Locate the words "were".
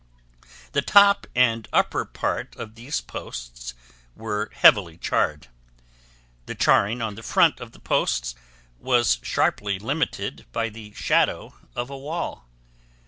4.15-4.49